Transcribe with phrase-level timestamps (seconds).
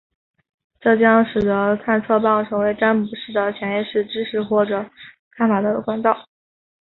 [0.79, 4.65] 这将使得探测棒成为占卜师的潜意识知识或
[5.29, 6.27] 看法的管道。